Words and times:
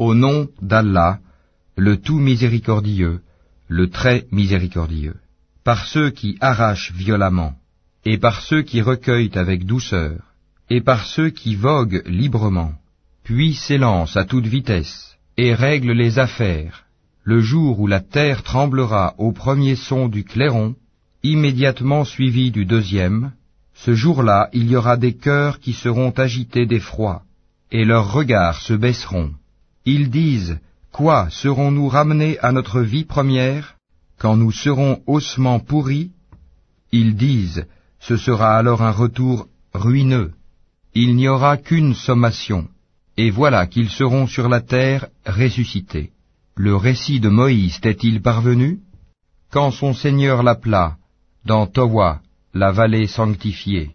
Au 0.00 0.14
nom 0.14 0.48
d'Allah, 0.62 1.18
le 1.76 1.98
tout 1.98 2.18
miséricordieux, 2.18 3.20
le 3.68 3.90
très 3.90 4.26
miséricordieux. 4.32 5.16
Par 5.62 5.84
ceux 5.84 6.08
qui 6.08 6.38
arrachent 6.40 6.92
violemment, 6.92 7.52
et 8.06 8.16
par 8.16 8.40
ceux 8.40 8.62
qui 8.62 8.80
recueillent 8.80 9.36
avec 9.36 9.66
douceur, 9.66 10.22
et 10.70 10.80
par 10.80 11.04
ceux 11.04 11.28
qui 11.28 11.54
voguent 11.54 12.02
librement, 12.06 12.72
puis 13.24 13.52
s'élancent 13.52 14.16
à 14.16 14.24
toute 14.24 14.46
vitesse, 14.46 15.18
et 15.36 15.52
règlent 15.52 15.92
les 15.92 16.18
affaires, 16.18 16.86
le 17.22 17.42
jour 17.42 17.78
où 17.78 17.86
la 17.86 18.00
terre 18.00 18.42
tremblera 18.42 19.14
au 19.18 19.32
premier 19.32 19.76
son 19.76 20.08
du 20.08 20.24
clairon, 20.24 20.76
immédiatement 21.22 22.06
suivi 22.06 22.50
du 22.50 22.64
deuxième, 22.64 23.32
ce 23.74 23.94
jour-là 23.94 24.48
il 24.54 24.70
y 24.70 24.76
aura 24.76 24.96
des 24.96 25.12
cœurs 25.12 25.60
qui 25.60 25.74
seront 25.74 26.12
agités 26.12 26.64
d'effroi, 26.64 27.22
et 27.70 27.84
leurs 27.84 28.10
regards 28.10 28.62
se 28.62 28.72
baisseront. 28.72 29.34
Ils 29.84 30.10
disent, 30.10 30.58
Quoi 30.92 31.28
serons-nous 31.30 31.88
ramenés 31.88 32.38
à 32.40 32.52
notre 32.52 32.80
vie 32.80 33.04
première, 33.04 33.76
quand 34.18 34.36
nous 34.36 34.52
serons 34.52 35.02
ossements 35.06 35.60
pourris? 35.60 36.10
Ils 36.92 37.16
disent, 37.16 37.66
Ce 38.00 38.16
sera 38.16 38.56
alors 38.56 38.82
un 38.82 38.90
retour 38.90 39.48
ruineux. 39.72 40.32
Il 40.94 41.14
n'y 41.16 41.28
aura 41.28 41.56
qu'une 41.56 41.94
sommation, 41.94 42.68
et 43.16 43.30
voilà 43.30 43.66
qu'ils 43.66 43.90
seront 43.90 44.26
sur 44.26 44.48
la 44.48 44.60
terre 44.60 45.08
ressuscités. 45.24 46.10
Le 46.56 46.74
récit 46.76 47.20
de 47.20 47.28
Moïse 47.28 47.80
t'est-il 47.80 48.20
parvenu? 48.20 48.80
Quand 49.50 49.70
son 49.70 49.94
Seigneur 49.94 50.42
l'appela, 50.42 50.96
dans 51.44 51.66
Towa, 51.66 52.20
la 52.52 52.72
vallée 52.72 53.06
sanctifiée, 53.06 53.90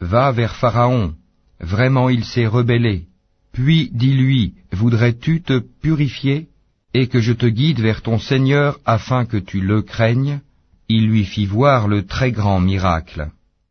Va 0.00 0.30
vers 0.32 0.54
Pharaon, 0.54 1.14
vraiment 1.60 2.08
il 2.08 2.24
s'est 2.24 2.46
rebellé. 2.46 3.06
Puis 3.54 3.90
dis-lui, 3.92 4.54
voudrais-tu 4.72 5.40
te 5.40 5.58
purifier, 5.58 6.48
et 6.92 7.06
que 7.06 7.20
je 7.20 7.32
te 7.32 7.46
guide 7.46 7.80
vers 7.80 8.02
ton 8.02 8.18
Seigneur 8.18 8.78
afin 8.84 9.24
que 9.24 9.38
tu 9.38 9.60
le 9.60 9.80
craignes? 9.80 10.40
Il 10.88 11.06
lui 11.06 11.24
fit 11.24 11.46
voir 11.46 11.88
le 11.88 12.04
très 12.04 12.30
grand 12.30 12.60
miracle. 12.60 13.30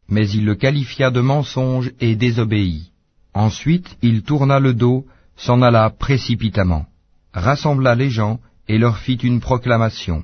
Mais 0.10 0.28
il 0.30 0.46
le 0.46 0.56
qualifia 0.56 1.12
de 1.12 1.22
mensonge 1.22 1.92
et 2.00 2.16
désobéit. 2.16 2.92
Ensuite 3.36 3.98
il 4.02 4.24
tourna 4.24 4.60
le 4.60 4.74
dos, 4.74 5.06
s'en 5.36 5.62
alla 5.62 5.90
précipitamment 5.92 6.88
rassembla 7.34 7.96
les 7.96 8.10
gens 8.10 8.40
et 8.68 8.78
leur 8.78 8.98
fit 8.98 9.16
une 9.16 9.40
proclamation, 9.40 10.24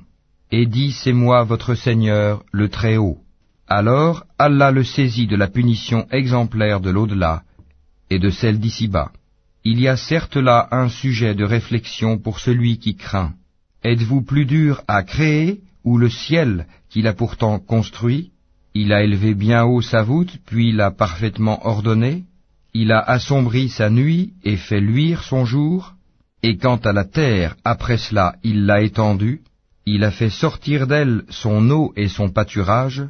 et 0.50 0.66
dit, 0.66 0.92
C'est 0.92 1.12
moi 1.12 1.44
votre 1.44 1.74
Seigneur, 1.74 2.42
le 2.52 2.68
Très-Haut. 2.68 3.18
Alors 3.68 4.24
Allah 4.38 4.70
le 4.70 4.84
saisit 4.84 5.26
de 5.26 5.36
la 5.36 5.48
punition 5.48 6.06
exemplaire 6.10 6.80
de 6.80 6.90
l'au-delà 6.90 7.42
et 8.08 8.18
de 8.18 8.30
celle 8.30 8.58
d'ici-bas. 8.58 9.12
Il 9.62 9.78
y 9.78 9.88
a 9.88 9.96
certes 9.96 10.36
là 10.36 10.68
un 10.70 10.88
sujet 10.88 11.34
de 11.34 11.44
réflexion 11.44 12.18
pour 12.18 12.38
celui 12.38 12.78
qui 12.78 12.96
craint. 12.96 13.34
Êtes-vous 13.84 14.22
plus 14.22 14.46
dur 14.46 14.82
à 14.88 15.02
créer 15.02 15.60
ou 15.84 15.98
le 15.98 16.08
ciel 16.08 16.66
qu'il 16.88 17.06
a 17.06 17.12
pourtant 17.12 17.58
construit? 17.58 18.30
Il 18.72 18.92
a 18.92 19.02
élevé 19.02 19.34
bien 19.34 19.64
haut 19.64 19.82
sa 19.82 20.02
voûte, 20.02 20.38
puis 20.46 20.72
l'a 20.72 20.90
parfaitement 20.90 21.66
ordonné 21.66 22.24
Il 22.72 22.90
a 22.90 23.00
assombri 23.00 23.68
sa 23.68 23.90
nuit 23.90 24.32
et 24.44 24.56
fait 24.56 24.80
luire 24.80 25.24
son 25.24 25.44
jour. 25.44 25.94
Et 26.42 26.56
quant 26.56 26.76
à 26.76 26.92
la 26.92 27.04
terre, 27.04 27.56
après 27.64 27.98
cela, 27.98 28.36
il 28.42 28.64
l'a 28.64 28.80
étendue, 28.80 29.42
il 29.84 30.04
a 30.04 30.10
fait 30.10 30.30
sortir 30.30 30.86
d'elle 30.86 31.24
son 31.28 31.68
eau 31.70 31.92
et 31.96 32.08
son 32.08 32.30
pâturage, 32.30 33.02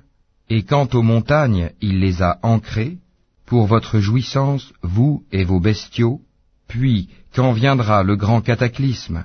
et 0.48 0.64
quant 0.64 0.88
aux 0.94 1.02
montagnes, 1.02 1.70
il 1.80 2.00
les 2.00 2.22
a 2.22 2.40
ancrées, 2.42 2.98
pour 3.46 3.66
votre 3.66 4.00
jouissance, 4.00 4.72
vous 4.82 5.22
et 5.30 5.44
vos 5.44 5.60
bestiaux, 5.60 6.20
puis, 6.70 7.08
quand 7.34 7.52
viendra 7.52 8.02
le 8.04 8.16
grand 8.16 8.40
cataclysme, 8.40 9.24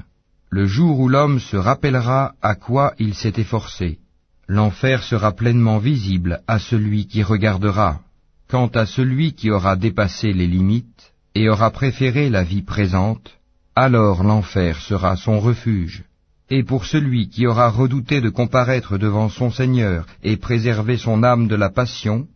le 0.50 0.66
jour 0.66 1.00
où 1.00 1.08
l'homme 1.08 1.40
se 1.40 1.56
rappellera 1.56 2.34
à 2.42 2.56
quoi 2.56 2.94
il 2.98 3.14
s'est 3.14 3.38
efforcé, 3.38 4.00
l'enfer 4.48 5.04
sera 5.04 5.32
pleinement 5.32 5.78
visible 5.78 6.42
à 6.48 6.58
celui 6.60 7.06
qui 7.08 7.22
regardera. 7.24 8.02
Quant 8.48 8.68
à 8.68 8.86
celui 8.86 9.34
qui 9.34 9.52
aura 9.52 9.76
dépassé 9.76 10.34
les 10.34 10.48
limites 10.48 11.14
et 11.36 11.50
aura 11.50 11.70
préféré 11.72 12.30
la 12.30 12.44
vie 12.44 12.64
présente, 12.64 13.38
alors 13.76 14.24
l'enfer 14.24 14.80
sera 14.80 15.16
son 15.16 15.40
refuge. 15.40 16.04
Et 16.50 16.64
pour 16.64 16.86
celui 16.86 17.30
qui 17.30 17.48
aura 17.48 17.70
redouté 17.70 18.22
de 18.22 18.30
comparaître 18.30 18.98
devant 18.98 19.30
son 19.30 19.52
Seigneur 19.52 20.06
et 20.24 20.38
préserver 20.38 20.98
son 20.98 21.24
âme 21.24 21.48
de 21.48 21.56
la 21.56 21.70
passion, 21.70 22.28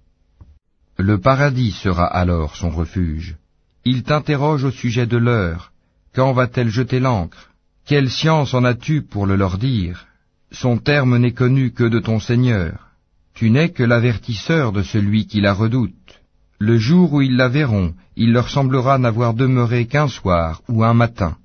le 0.97 1.17
paradis 1.19 1.71
sera 1.71 2.05
alors 2.05 2.55
son 2.55 2.69
refuge. 2.69 3.37
Il 3.91 4.03
t'interroge 4.03 4.65
au 4.65 4.69
sujet 4.83 5.07
de 5.07 5.17
l'heure. 5.17 5.71
Quand 6.13 6.31
va-t-elle 6.31 6.69
jeter 6.69 6.99
l'encre 6.99 7.49
Quelle 7.87 8.11
science 8.11 8.53
en 8.53 8.63
as-tu 8.63 9.01
pour 9.01 9.25
le 9.25 9.35
leur 9.35 9.57
dire? 9.57 10.05
Son 10.51 10.77
terme 10.77 11.17
n'est 11.17 11.39
connu 11.43 11.71
que 11.71 11.85
de 11.95 11.99
ton 11.99 12.19
Seigneur. 12.19 12.75
Tu 13.33 13.49
n'es 13.49 13.69
que 13.69 13.81
l'avertisseur 13.81 14.73
de 14.73 14.83
celui 14.83 15.25
qui 15.25 15.41
la 15.41 15.53
redoute. 15.53 16.11
Le 16.59 16.77
jour 16.77 17.13
où 17.13 17.23
ils 17.23 17.35
la 17.35 17.47
verront, 17.47 17.95
il 18.15 18.31
leur 18.31 18.49
semblera 18.49 18.99
n'avoir 18.99 19.33
demeuré 19.33 19.87
qu'un 19.87 20.07
soir 20.07 20.61
ou 20.69 20.83
un 20.83 20.93
matin. 20.93 21.37